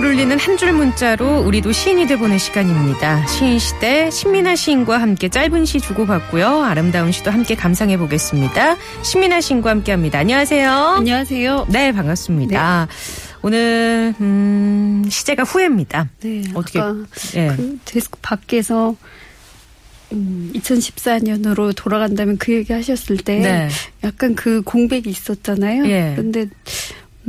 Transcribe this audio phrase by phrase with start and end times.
[0.00, 3.26] 마음을 울리는 한 줄 문자로 우리도 시인이 돼보는 시간입니다.
[3.26, 6.62] 시인 시대 신민아 시인과 함께 짧은 시 주고받고요.
[6.62, 8.76] 아름다운 시도 함께 감상해 보겠습니다.
[9.02, 10.18] 신민아 시인과 함께합니다.
[10.18, 10.70] 안녕하세요.
[10.72, 11.66] 안녕하세요.
[11.68, 12.88] 네, 반갑습니다.
[13.42, 16.08] 오늘 음, 시제가 후회입니다.
[16.22, 16.94] 네, 어떻게- 아까
[17.36, 17.48] 예.
[17.54, 18.96] 그 데스크 밖에서
[20.12, 23.68] 음, 2014년으로 돌아간다면 그 얘기 하셨을 때 네.
[24.02, 25.84] 약간 그 공백이 있었잖아요.
[25.86, 26.14] 예.
[26.16, 26.46] 근데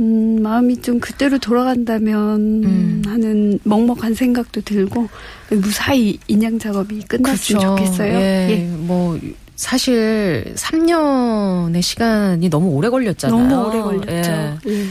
[0.00, 3.02] 음, 마음이 좀 그때로 돌아간다면 음.
[3.06, 5.08] 하는 먹먹한 생각도 들고
[5.50, 8.14] 무사히 인양 작업이 끝났으면 좋겠어요.
[8.14, 8.76] 예, 예.
[8.76, 9.18] 뭐
[9.54, 13.46] 사실 3년의 시간이 너무 오래 걸렸잖아요.
[13.48, 14.30] 너무 오래 걸렸죠.
[14.30, 14.58] 예.
[14.66, 14.86] 예.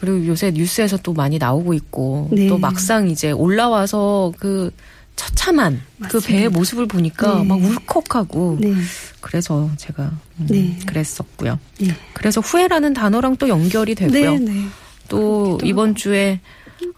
[0.00, 2.48] 그리고 요새 뉴스에서 또 많이 나오고 있고 네.
[2.48, 4.70] 또 막상 이제 올라와서 그
[5.16, 6.28] 처참한 그 맞습니다.
[6.28, 7.44] 배의 모습을 보니까 네.
[7.44, 8.72] 막 울컥하고 네.
[9.20, 10.04] 그래서 제가
[10.38, 10.78] 음, 네.
[10.86, 11.58] 그랬었고요.
[11.82, 11.94] 예.
[12.14, 14.32] 그래서 후회라는 단어랑 또 연결이 되고요.
[14.32, 14.64] 네, 네.
[15.08, 16.40] 또 또- 이번 주에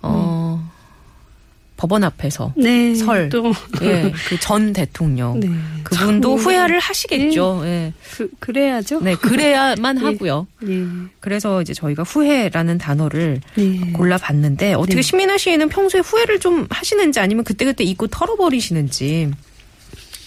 [0.02, 0.71] 어
[1.82, 2.94] 법원 앞에서 네.
[2.94, 3.28] 설.
[3.28, 3.52] 또
[3.82, 5.48] 예, 그 전 대통령 네.
[5.82, 7.62] 그분도 참 후회를 하시겠죠.
[7.64, 7.92] 예.
[8.14, 9.00] 그, 그래야죠.
[9.00, 10.04] 네, 그래야만 예.
[10.04, 10.46] 하고요.
[10.68, 10.84] 예.
[11.18, 13.90] 그래서 이제 저희가 후회라는 단어를 네.
[13.94, 15.02] 골라봤는데 어떻게 네.
[15.02, 19.32] 신민아 씨는 평소에 후회를 좀 하시는지 아니면 그때그때 잊고 털어버리시는지.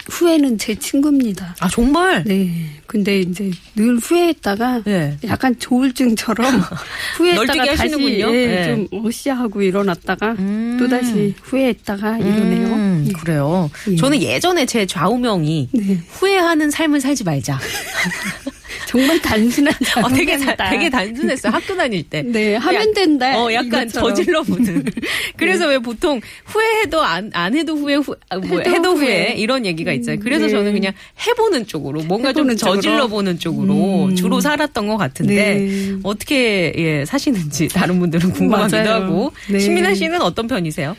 [0.07, 1.55] 후회는 제 친구입니다.
[1.59, 2.23] 아 정말?
[2.23, 2.69] 네.
[2.87, 5.17] 근데 이제 늘 후회했다가 네.
[5.25, 6.61] 약간 조울증처럼
[7.17, 8.35] 후회했다가 다시 하시는군요.
[8.35, 8.65] 예, 네.
[8.65, 10.77] 좀 어시하고 일어났다가 음.
[10.79, 12.67] 또 다시 후회했다가 이러네요.
[12.67, 13.11] 음, 예.
[13.13, 13.69] 그래요.
[13.89, 13.95] 예.
[13.95, 15.99] 저는 예전에 제 좌우명이 네.
[16.09, 17.59] 후회하는 삶을 살지 말자.
[18.95, 19.73] 정말 단순한
[20.03, 20.69] 어, 되게 다-.
[20.69, 21.51] 되게 단순했어요.
[21.51, 22.21] 학교 다닐 때.
[22.23, 23.37] 네, 하면 약- 된다.
[23.43, 24.09] 어, 약간 이것처럼.
[24.09, 24.15] 네.
[24.15, 24.85] 저질러 보는.
[25.37, 29.05] 그래서 왜 보통 후회해도 안, 안 해도 후회, 후, 아, 뭐, 해도 해도, 후회.
[29.29, 29.33] 후회.
[29.37, 30.17] 이런 얘기가 있어요.
[30.19, 30.51] 그래서 네.
[30.51, 30.93] 저는 그냥
[31.27, 32.75] 해보는 쪽으로 뭔가 좀 해보는 쪽으로.
[32.75, 34.15] 저질러 보는 쪽으로 음.
[34.15, 35.95] 주로 살았던 것 같은데 네.
[36.03, 39.03] 어떻게 예, 사시는지 다른 분들은 궁금하기도 맞아요.
[39.03, 39.59] 하고 네.
[39.59, 40.95] 신민아 씨는 어떤 편이세요?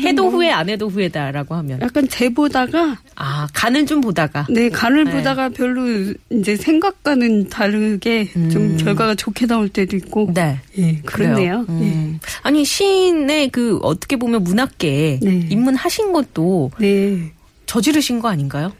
[0.00, 5.04] 해도 뭐 후회 안 해도 후회다라고 하면 약간 재보다가 아 간을 좀 보다가 네 간을
[5.04, 5.12] 네.
[5.12, 8.50] 보다가 별로 이제 생각과는 다르게 음.
[8.50, 10.58] 좀 결과가 좋게 나올 때도 있고 네.
[10.78, 10.96] 예.
[11.04, 11.66] 그렇네요.
[11.68, 11.72] 예.
[11.72, 12.20] 음.
[12.42, 15.46] 아니 시인의 그 어떻게 보면 문학계에 네.
[15.50, 17.32] 입문하신 것도 네.
[17.66, 18.72] 저지르신 거 아닌가요?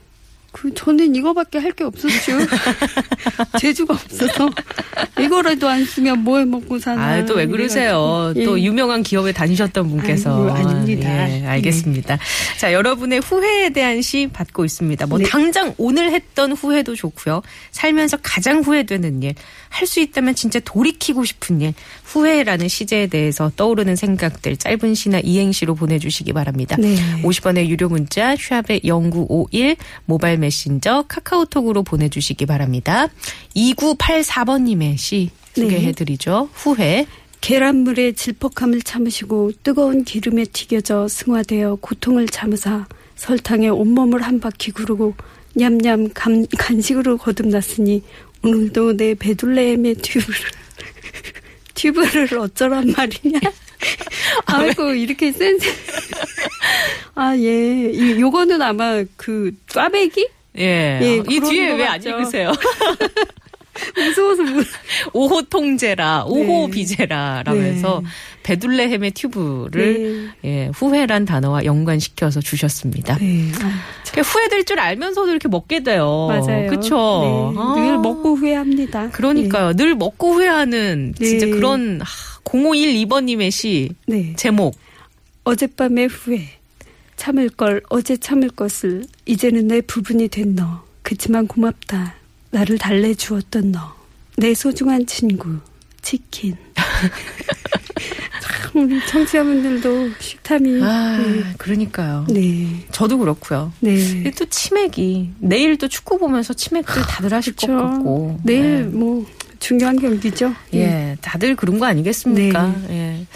[0.57, 2.33] 그 저는 이거밖에 할 게 없었죠.
[3.61, 4.49] 재주가 없어서
[5.21, 7.03] 이거라도 안 쓰면 뭐해 먹고 사나.
[7.07, 8.31] 아, 또 왜 그러세요?
[8.35, 8.45] 이래가지고.
[8.47, 8.65] 또 예.
[8.65, 10.55] 유명한 기업에 다니셨던 분께서.
[10.55, 11.31] 아이고, 아닙니다.
[11.31, 12.19] 예, 알겠습니다.
[12.59, 15.07] 자, 여러분의 후회에 대한 시 받고 있습니다.
[15.07, 15.25] 뭐, 네.
[15.25, 17.43] 당장 오늘 했던 후회도 좋고요.
[17.73, 19.35] 살면서 가장 후회되는 일,
[19.69, 21.75] 할 수 있다면 진짜 돌이키고 싶은 일,
[22.05, 26.77] 후회라는 시제에 대해서 떠오르는 생각들, 짧은 시나 이행시로 보내 주시기 바랍니다.
[26.79, 26.97] 네.
[27.23, 33.09] 50원의 유료 문자, 샵의 0951, 모바일 메신저, 카카오톡으로 보내주시기 바랍니다.
[33.57, 35.63] 2984번님의 시 네.
[35.63, 36.51] 소개해드리죠.
[36.53, 37.07] 후회.
[37.41, 42.87] 계란물의 질퍽함을 참으시고 뜨거운 기름에 튀겨져 승화되어 고통을 참으사
[43.17, 45.15] 설탕에 온몸을 한 바퀴 구르고
[45.55, 48.03] 냠냠 감, 간식으로 거듭났으니
[48.45, 50.41] 오늘도 내 베들레헴의 튜브를
[51.75, 53.41] 튜브를 어쩌란 말이냐?
[54.47, 55.69] 아이고 이렇게 센스.
[57.15, 60.99] 아 예, 이 요거는 아마 그 꽈배기 예.
[61.03, 62.03] 예, 이 뒤에 거왜 안.
[62.03, 62.53] 읽으세요?
[63.97, 64.67] 무서워서 못.
[65.13, 66.71] 오호 통제라, 오호 네.
[66.71, 68.09] 비제라 라면서 네.
[68.43, 73.19] 베둘레헴의 튜브를 예, 후회란 단어와 연관시켜서 주셨습니다.
[73.19, 73.51] 네.
[73.63, 76.27] 아, 후회될 줄 알면서도 이렇게 먹게 돼요.
[76.29, 76.71] 맞아요.
[76.71, 77.53] 그쵸?
[77.55, 77.75] 네, 아.
[77.77, 79.11] 늘 먹고 후회합니다.
[79.11, 79.75] 그러니까요.
[79.75, 81.53] 늘 먹고 후회하는 진짜 네.
[81.53, 82.01] 그런
[82.45, 84.17] 0512번님의 시 네.
[84.17, 84.33] 네.
[84.37, 84.77] 제목.
[85.45, 86.49] 어젯밤의 후회.
[87.17, 90.85] 참을 걸 어제 참을 것을 이제는 내 부분이 된 너.
[91.03, 92.15] 그치만 고맙다.
[92.51, 93.95] 나를 달래주었던 너.
[94.37, 95.59] 내 소중한 친구.
[96.03, 96.57] 치킨.
[98.77, 101.19] 참 우리 청취자분들도 식탐이 아,
[101.59, 102.27] 그러니까요.
[102.29, 102.87] 네.
[102.93, 103.73] 저도 그렇고요.
[103.81, 104.31] 네.
[104.33, 107.89] 또 치맥이 내일 또 축구 보면서 치맥들 다들 하실 것 그렇죠.
[107.91, 108.83] 같고 내일 네.
[108.83, 109.27] 뭐
[109.59, 110.55] 중요한 경기죠.
[110.75, 112.75] 예, 다들 그런 거 아니겠습니까?
[112.91, 113.27] 예.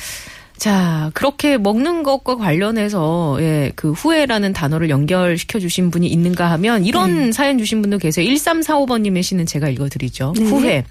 [0.60, 7.32] 자, 그렇게 먹는 것과 관련해서, 예, 그 후회라는 단어를 연결시켜 주신 분이 있는가 하면, 이런
[7.32, 8.28] 사연 주신 분도 계세요.
[8.30, 10.34] 1345번 님의 시는 제가 읽어 드리죠.
[10.36, 10.44] 네.
[10.44, 10.84] 후회.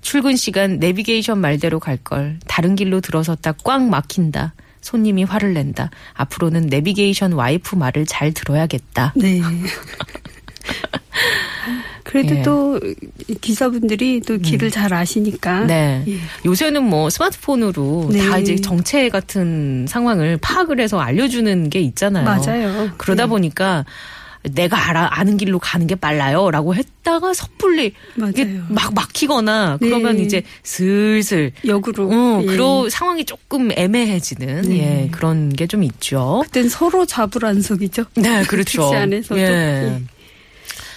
[0.00, 2.38] 출근 시간 내비게이션 말대로 갈 걸.
[2.46, 4.54] 다른 길로 들어섰다 꽉 막힌다.
[4.80, 5.90] 손님이 화를 낸다.
[6.14, 9.14] 앞으로는 내비게이션 와이프 말을 잘 들어야겠다.
[9.16, 9.40] 네.
[12.22, 12.42] 그래도 예.
[12.42, 12.80] 또
[13.40, 15.64] 기사분들이 또 길을 잘 아시니까.
[15.64, 16.02] 네.
[16.08, 16.16] 예.
[16.44, 18.18] 요새는 뭐 스마트폰으로 네.
[18.28, 22.24] 다 이제 정체 같은 상황을 파악을 해서 알려주는 게 있잖아요.
[22.24, 22.90] 맞아요.
[22.96, 23.28] 그러다 네.
[23.28, 23.84] 보니까
[24.52, 26.52] 내가 알아, 아는 길로 가는 게 빨라요.
[26.52, 27.92] 라고 했다가 섣불리.
[28.68, 29.88] 막 막히거나 네.
[29.88, 32.08] 그러면 이제 슬슬 역으로.
[32.12, 32.46] 어, 예.
[32.46, 34.78] 그런 상황이 조금 애매해지는 네.
[35.04, 36.42] 예, 그런 게 좀 있죠.
[36.46, 38.04] 그땐 서로 잡으란석이죠.
[38.14, 38.82] 네, 그렇죠.
[38.82, 39.40] 택시 안에서도.
[39.40, 40.00] 예.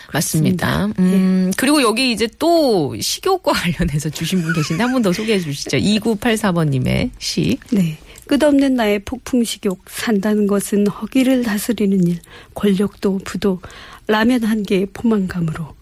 [0.09, 0.13] 예.
[0.13, 0.87] 맞습니다.
[0.99, 5.77] 음, 그리고 여기 이제 또 식욕과 관련해서 주신 분 계신데 한 번 더 소개해 주시죠.
[5.77, 7.57] 2984번님의 시.
[7.71, 7.97] 네.
[8.27, 12.19] 끝없는 나의 폭풍 식욕, 산다는 것은 허기를 다스리는 일,
[12.53, 13.59] 권력도 부도,
[14.05, 15.73] 라면 한 개의 포만감으로,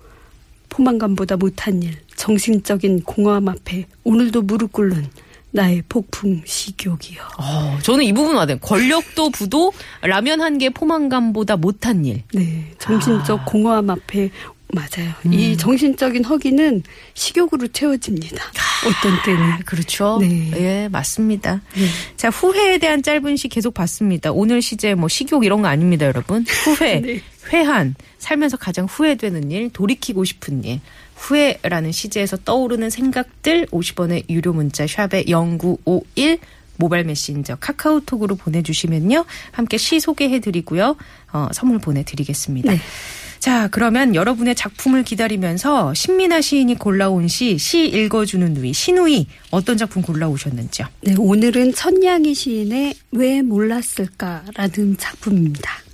[0.69, 5.07] 포만감보다 못한 일, 정신적인 공허함 앞에 오늘도 무릎 꿇는
[5.51, 7.21] 나의 폭풍 식욕이요.
[7.39, 8.59] 어, 저는 이 부분 와닿아요.
[8.59, 9.71] 권력도 부도
[10.01, 12.23] 라면 한 개 포만감보다 못한 일.
[12.33, 12.71] 네.
[12.79, 14.29] 정신적 공허함 앞에,
[14.73, 15.11] 맞아요.
[15.25, 15.33] 음.
[15.33, 16.83] 이 정신적인 허기는
[17.13, 18.43] 식욕으로 채워집니다.
[18.85, 19.59] 어떤 때는.
[19.65, 20.17] 그렇죠.
[20.19, 20.51] 네.
[20.57, 21.61] 예, 맞습니다.
[21.75, 21.85] 네.
[22.17, 24.31] 자, 후회에 대한 짧은 시 계속 봤습니다.
[24.31, 26.43] 오늘 시제 뭐 식욕 이런 거 아닙니다, 여러분.
[26.65, 27.21] 후회, 네.
[27.53, 30.81] 회한, 살면서 가장 후회되는 일, 돌이키고 싶은 일.
[31.17, 36.39] 후회라는 시제에서 떠오르는 생각들 50원의 유료 문자 샵에 0951
[36.77, 39.25] 모바일 메신저 카카오톡으로 보내주시면요.
[39.51, 40.95] 함께 시 소개해드리고요.
[41.33, 42.71] 어, 선물 보내드리겠습니다.
[42.71, 42.79] 네.
[43.39, 50.01] 자, 그러면 여러분의 작품을 기다리면서 신민아 시인이 골라온 시, 시 읽어주는 누이, 신우이 어떤 작품
[50.01, 50.87] 골라오셨는지요?
[51.01, 55.86] 네, 오늘은 천냥이 시인의 왜 몰랐을까라는 작품입니다.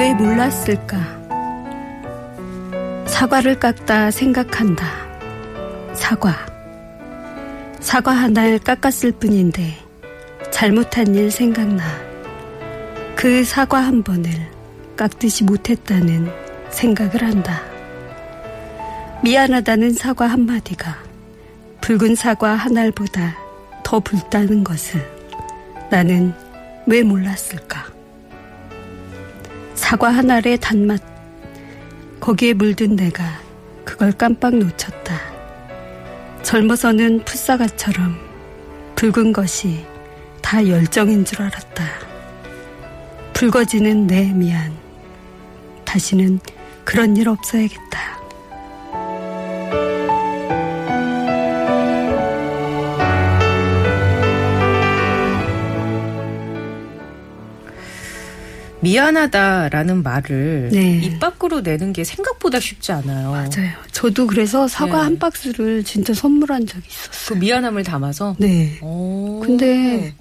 [0.00, 0.96] 왜 몰랐을까?
[3.06, 4.86] 사과를 깎다 생각한다.
[5.92, 6.34] 사과.
[7.80, 9.76] 사과 하나를 깎았을 뿐인데
[10.50, 11.84] 잘못한 일 생각나.
[13.14, 14.30] 그 사과 한 번을
[14.96, 16.32] 깎듯이 못했다는
[16.70, 17.60] 생각을 한다.
[19.22, 20.96] 미안하다는 사과 한마디가
[21.82, 23.36] 붉은 사과 한 알보다
[23.84, 25.06] 더 붉다는 것을
[25.90, 26.32] 나는
[26.86, 27.99] 왜 몰랐을까?
[29.90, 31.02] 사과 한 알의 단맛,
[32.20, 33.24] 거기에 물든 내가
[33.84, 35.20] 그걸 깜빡 놓쳤다.
[36.44, 38.16] 젊어서는 풋사과처럼
[38.94, 39.84] 붉은 것이
[40.40, 41.84] 다 열정인 줄 알았다.
[43.32, 44.72] 붉어지는 내 미안.
[45.84, 46.38] 다시는
[46.84, 48.19] 그런 일 없어야겠다.
[58.82, 61.00] 미안하다라는 말을 네.
[61.02, 63.30] 입 밖으로 내는 게 생각보다 쉽지 않아요.
[63.32, 63.70] 맞아요.
[63.92, 65.02] 저도 그래서 사과 네.
[65.04, 67.38] 한 박스를 진짜 선물한 적이 그 있었어요.
[67.38, 68.36] 미안함을 담아서.
[68.38, 68.78] 네.
[68.80, 69.40] 오.
[69.44, 70.14] 근데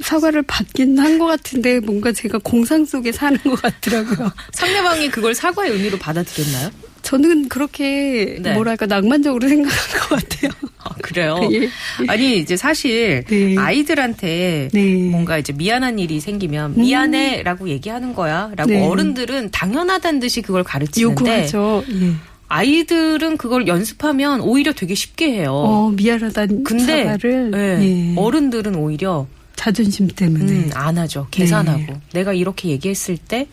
[0.00, 4.30] 사과를 받긴 한 것 같은데 뭔가 제가 공상 속에 사는 것 같더라고요.
[4.52, 6.70] 상대방이 그걸 사과의 의미로 받아들였나요?
[7.06, 8.54] 저는 그렇게 네.
[8.54, 10.50] 뭐랄까 낭만적으로 생각한 것 같아요.
[10.78, 11.38] 아, 그래요.
[11.52, 11.68] 예.
[12.08, 13.56] 아니 이제 사실 네.
[13.56, 14.94] 아이들한테 네.
[15.08, 18.84] 뭔가 이제 미안한 일이 생기면 미안해라고 얘기하는 거야라고 네.
[18.84, 21.84] 어른들은 당연하다는 듯이 그걸 가르치는데 요구하죠.
[21.88, 22.12] 예.
[22.48, 25.52] 아이들은 그걸 연습하면 오히려 되게 쉽게 해요.
[25.52, 28.14] 어, 미안하다는 근데 사과를 예, 예.
[28.16, 31.28] 어른들은 오히려 자존심 때문에 음, 안 하죠.
[31.30, 32.00] 계산하고 네.
[32.12, 33.46] 내가 이렇게 얘기했을 때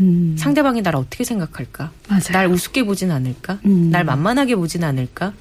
[0.00, 1.90] 음, 상대방이 나를 어떻게 생각할까?
[2.08, 2.22] 맞아요.
[2.32, 3.58] 날 우습게 보진 않을까?
[3.64, 3.90] 음.
[3.90, 5.32] 날 만만하게 보진 않을까?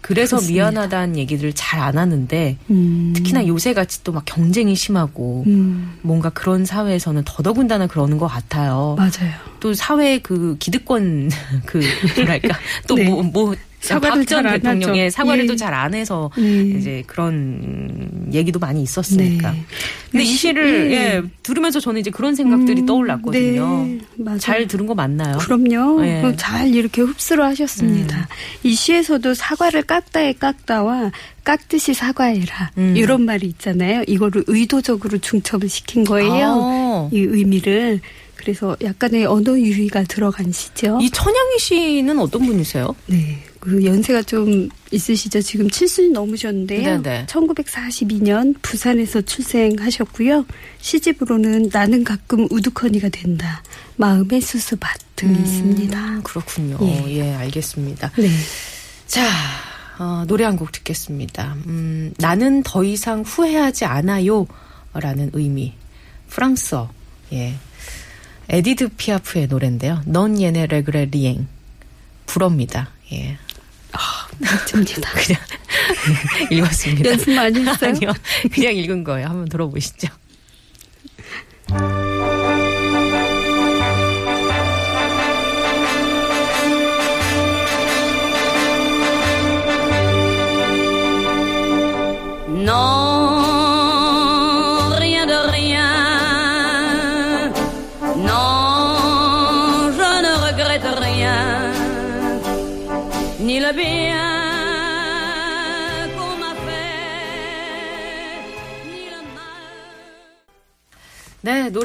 [0.00, 0.64] 그래서 그렇습니다.
[0.70, 6.28] 미안하다는 얘기를 잘 안 하는데 음, 특히나 요새 같이 또 막 경쟁이 심하고 음, 뭔가
[6.30, 8.96] 그런 사회에서는 더더군다나 그러는 것 같아요.
[8.98, 9.32] 맞아요.
[9.60, 11.30] 또 사회 그 기득권
[11.64, 11.80] 그
[12.16, 13.04] 뭐랄까 또 네.
[13.08, 15.14] 뭐뭐 사과를 박전 잘안 대통령의 하죠.
[15.14, 15.46] 사과를 예.
[15.46, 16.62] 또잘 안 해서 예.
[16.62, 19.52] 이제 그런 얘기도 많이 있었으니까.
[19.52, 19.64] 네.
[20.10, 20.96] 근데 이 시를 예.
[20.96, 23.86] 예, 들으면서 저는 이제 그런 생각들이 음, 떠올랐거든요.
[24.16, 24.38] 네.
[24.38, 25.38] 잘 들은 거 맞나요?
[25.38, 26.04] 그럼요.
[26.04, 26.34] 예.
[26.36, 28.16] 잘 이렇게 흡수를 하셨습니다.
[28.18, 28.24] 음.
[28.62, 31.12] 이 시에서도 사과를 깎다에 깎다와
[31.44, 32.70] 깎듯이 사과해라.
[32.78, 32.94] 음.
[32.96, 34.02] 이런 말이 있잖아요.
[34.06, 36.60] 이거를 의도적으로 중첩을 시킨 거예요.
[36.62, 37.08] 아.
[37.12, 38.00] 이 의미를.
[38.36, 40.98] 그래서 약간의 언어 유희가 들어간 시죠.
[41.00, 42.94] 이 천양희 씨는 어떤 분이세요?
[43.06, 43.38] 네.
[43.64, 45.40] 그 연세가 좀 있으시죠.
[45.40, 47.02] 지금 7순이 넘으셨는데요.
[47.02, 47.26] 네네.
[47.26, 50.44] 1942년 부산에서 출생하셨고요.
[50.80, 53.62] 시집으로는 나는 가끔 우두커니가 된다.
[53.96, 55.98] 마음의 수수밭 등이 있습니다.
[55.98, 56.78] 음, 그렇군요.
[56.82, 57.04] 예.
[57.08, 58.10] 예, 알겠습니다.
[58.16, 58.28] 네.
[59.06, 59.26] 자,
[59.98, 61.56] 어, 노래 한 곡 듣겠습니다.
[61.66, 64.46] 음, 나는 더 이상 후회하지 않아요.
[64.92, 65.72] 라는 의미.
[66.28, 66.90] 프랑스어.
[67.32, 67.54] 예.
[68.48, 70.02] 에디트 피아프의 노래인데요.
[70.06, 71.46] Non, je ne regrette rien.
[72.26, 72.90] 불어입니다.
[73.12, 73.38] 예.
[74.38, 75.10] 멋집니다.
[75.20, 75.40] 그냥
[76.50, 77.10] 읽었습니다.
[77.10, 77.90] 연습 많이 했어요?
[77.90, 78.12] 아니요.
[78.52, 79.28] 그냥 읽은 거예요.
[79.28, 80.08] 한번 들어보시죠.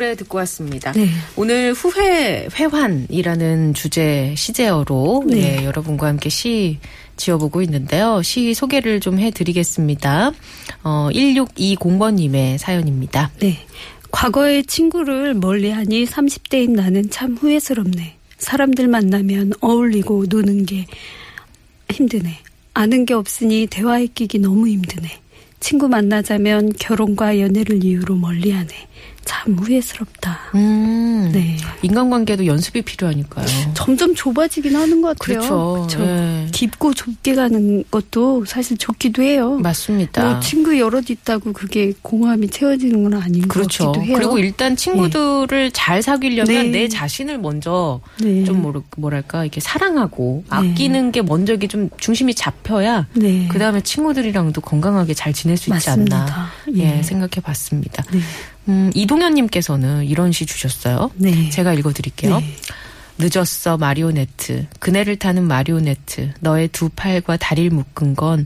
[0.09, 0.91] 노래 듣고 왔습니다.
[0.93, 1.07] 네.
[1.35, 5.59] 오늘 후회, 회환이라는 주제 시제어로 네.
[5.59, 6.79] 예, 여러분과 함께 시
[7.17, 8.21] 지어보고 있는데요.
[8.23, 10.31] 시 소개를 좀 해드리겠습니다.
[10.83, 13.31] 어, 1620번님의 사연입니다.
[13.39, 13.59] 네.
[14.11, 18.15] 과거의 친구를 멀리하니 30대인 나는 참 후회스럽네.
[18.37, 20.85] 사람들 만나면 어울리고 노는 게
[21.91, 22.39] 힘드네.
[22.73, 25.07] 아는 게 없으니 대화에 끼기 너무 힘드네.
[25.59, 28.88] 친구 만나자면 결혼과 연애를 이유로 멀리하네.
[29.25, 30.39] 참 후회스럽다.
[30.55, 31.55] 음, 네.
[31.83, 33.45] 인간관계도 연습이 필요하니까요.
[33.75, 35.39] 점점 좁아지긴 하는 것 같아요.
[35.87, 35.99] 그렇죠.
[35.99, 36.47] 네.
[36.51, 39.59] 깊고 좁게 가는 것도 사실 좋기도 해요.
[39.61, 40.23] 맞습니다.
[40.31, 43.85] 뭐 친구 여럿 있다고 그게 공허함이 채워지는 건 아닌 그렇죠.
[43.85, 44.17] 것 같기도 해요.
[44.17, 46.63] 그리고 일단 친구들을 잘 사귀려면 네.
[46.69, 48.43] 내 자신을 먼저 네.
[48.45, 50.55] 좀 뭐랄- 뭐랄까 이렇게 사랑하고 네.
[50.55, 53.47] 아끼는 게 먼저 이게 좀 중심이 잡혀야 네.
[53.51, 56.49] 그 다음에 친구들이랑도 건강하게 잘 지낼 수 있지 않나 맞습니다.
[56.77, 57.03] 예, 예.
[57.03, 58.03] 생각해 봤습니다.
[58.65, 58.73] 네.
[58.73, 61.11] 음, 이동현님께서는 이런 시 주셨어요.
[61.15, 61.49] 네.
[61.49, 62.39] 제가 읽어드릴게요.
[62.39, 62.55] 네.
[63.17, 68.45] 늦었어 마리오네트 그네를 타는 마리오네트 너의 두 팔과 다리를 묶은 건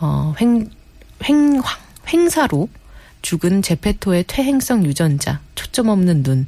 [0.00, 0.70] 어, 횡,
[1.24, 1.60] 횡,
[2.10, 2.68] 횡사로
[3.20, 6.46] 죽은 제페토의 퇴행성 유전자 초점 없는 눈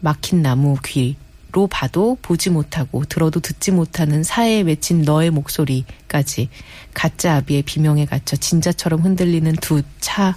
[0.00, 6.50] 막힌 나무 귀로 봐도 보지 못하고 들어도 듣지 못하는 사해에 맺힌 너의 목소리까지
[6.92, 10.36] 가짜 아비의 비명에 갇혀 진자처럼 흔들리는 두 차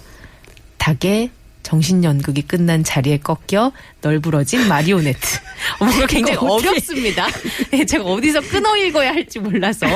[0.78, 1.30] 닭의
[1.70, 3.70] 정신연극이 끝난 자리에 꺾여
[4.02, 5.20] 널브러진 마리오네트.
[5.78, 7.28] 어, 뭔가 굉장히 어렵습니다.
[7.72, 9.86] 예, 제가 어디서 끊어 읽어야 할지 몰라서.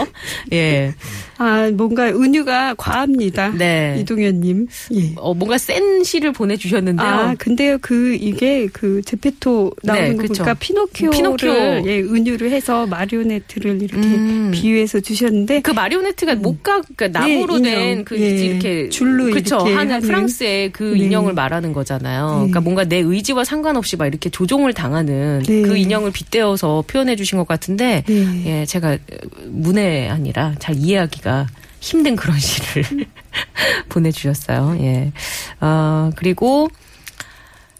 [0.52, 0.94] 예.
[1.36, 3.48] 아, 뭔가 은유가 과합니다.
[3.48, 3.96] 네.
[3.98, 4.68] 이동현님.
[4.92, 5.12] 예.
[5.16, 7.06] 어, 뭔가 센 시를 보내주셨는데요.
[7.06, 10.44] 아, 근데요, 그, 이게 그 제페토 나오는 네, 거 그쵸.
[10.44, 11.52] 보니까 피노키오를 피노키오.
[11.86, 14.52] 예, 은유를 해서 마리오네트를 이렇게 음.
[14.54, 18.04] 비유해서 주셨는데 그 마리오네트가 목각, 그러니까 나무로 예, 된 인형.
[18.04, 20.06] 그 예, 이렇게 줄로 그쵸, 이렇게 하는 하는.
[20.06, 21.04] 프랑스의 그 네.
[21.04, 22.26] 인형을 말하는 거잖아요.
[22.28, 22.34] 네.
[22.34, 25.62] 그러니까 뭔가 내 의지와 상관없이 막 이렇게 조종을 당하는 네.
[25.62, 28.42] 그 인형을 빗대어서 표현해 주신 것 같은데 네.
[28.46, 28.98] 예, 제가
[29.46, 31.46] 문해 아니라 잘 이해하기가
[31.80, 33.06] 힘든 그런 시를
[33.90, 34.76] 보내주셨어요.
[34.80, 35.12] 예.
[35.60, 36.68] 어, 그리고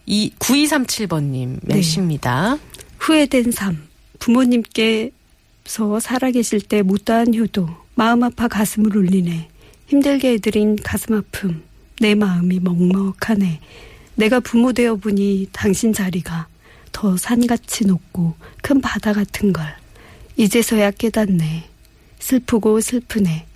[0.07, 1.83] 이 9237번님의 네.
[1.83, 2.59] 시입니다.
[2.99, 3.89] 후회된 삶.
[4.19, 7.69] 부모님께서 살아계실 때 못다한 효도.
[7.95, 9.49] 마음 아파 가슴을 울리네.
[9.87, 11.63] 힘들게 해드린 가슴 아픔.
[12.01, 13.61] 내 마음이 먹먹하네.
[14.17, 16.47] 내가 부모 되어 보니 당신 자리가
[16.93, 19.67] 더 산같이 높고 큰 바다 같은 걸.
[20.37, 21.69] 이제서야 깨닫네.
[22.19, 23.47] 슬프고 슬프네.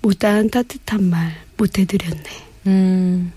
[0.00, 2.22] 못다한 따뜻한 말 못해드렸네.
[2.68, 3.32] 음,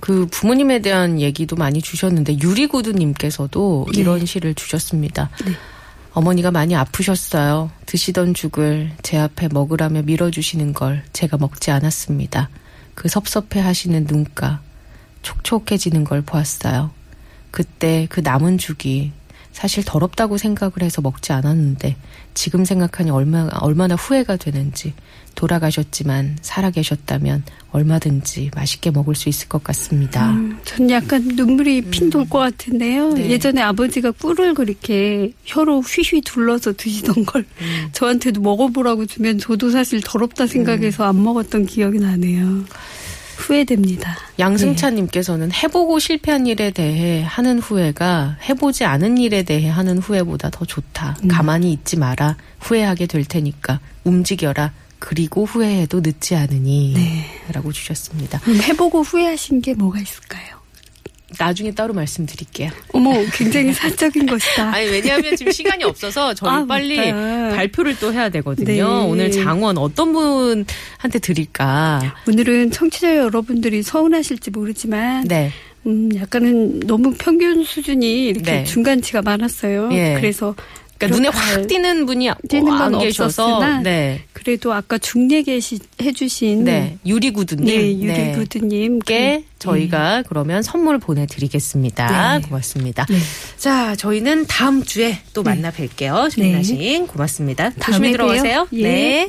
[0.00, 4.00] 그 부모님에 대한 얘기도 많이 주셨는데 유리구두님께서도 네.
[4.00, 5.30] 이런 시를 주셨습니다.
[5.44, 5.52] 네.
[6.12, 7.70] 어머니가 많이 아프셨어요.
[7.86, 12.48] 드시던 죽을 제 앞에 먹으라며 밀어주시는 걸 제가 먹지 않았습니다.
[12.94, 14.60] 그 섭섭해 하시는 눈가,
[15.22, 16.90] 촉촉해지는 걸 보았어요.
[17.50, 19.12] 그때 그 남은 죽이
[19.52, 21.96] 사실 더럽다고 생각을 해서 먹지 않았는데
[22.34, 24.94] 지금 생각하니 얼마, 얼마나 후회가 되는지
[25.34, 30.30] 돌아가셨지만 살아계셨다면 얼마든지 맛있게 먹을 수 있을 것 같습니다.
[30.32, 33.14] 음, 전 약간 눈물이 핀돌것 같은데요.
[33.14, 33.30] 네.
[33.30, 37.88] 예전에 아버지가 꿀을 그렇게 혀로 휘휘 둘러서 드시던 걸 음.
[37.92, 42.64] 저한테도 먹어보라고 주면 저도 사실 더럽다 생각해서 안 먹었던 기억이 나네요.
[43.40, 44.16] 후회됩니다.
[44.38, 51.16] 양승찬님께서는 해보고 실패한 일에 대해 하는 후회가 해보지 않은 일에 대해 하는 후회보다 더 좋다.
[51.24, 51.28] 음.
[51.28, 52.36] 가만히 있지 마라.
[52.60, 54.72] 후회하게 될 테니까 움직여라.
[54.98, 56.92] 그리고 후회해도 늦지 않으니.
[56.94, 57.26] 네.
[57.52, 58.40] 라고 주셨습니다.
[58.68, 60.59] 해보고 후회하신 게 뭐가 있을까요?
[61.38, 62.70] 나중에 따로 말씀드릴게요.
[62.92, 64.70] 어머, 굉장히 사적인 것이다.
[64.74, 67.56] 아니 왜냐하면 지금 시간이 없어서 저희 아, 빨리 맞다.
[67.56, 68.66] 발표를 또 해야 되거든요.
[68.66, 68.82] 네.
[68.82, 72.14] 오늘 장원 어떤 분한테 드릴까?
[72.28, 75.52] 오늘은 청취자 여러분들이 서운하실지 모르지만 네.
[75.86, 78.64] 음, 약간은 너무 평균 수준이 이렇게 네.
[78.64, 79.88] 중간치가 많았어요.
[79.92, 80.14] 예.
[80.16, 80.54] 그래서
[81.00, 84.22] 그러니까 눈에 확 띄는 분이 띄는 안건 계셔서 없었으나 네.
[84.34, 86.98] 그래도 아까 중례 계시 해주신 네.
[87.06, 87.64] 유리구두님.
[87.64, 92.38] 네, 유리구드님께 께 저희가 그러면 선물 보내드리겠습니다.
[92.38, 92.46] 네.
[92.46, 93.06] 고맙습니다.
[93.08, 93.16] 네.
[93.56, 96.30] 자, 저희는 다음 주에 또 만나 뵐게요.
[96.30, 97.70] 조민아 씨, 고맙습니다.
[97.70, 98.66] 다음에 조심히 들어가세요.
[98.70, 98.80] 봬요.
[98.80, 98.82] 예.
[98.82, 99.28] 네.